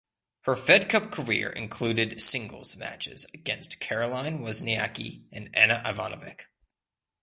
[0.45, 6.45] Her Fed Cup career included singles matches against Caroline Wozniacki and Ana Ivanovic.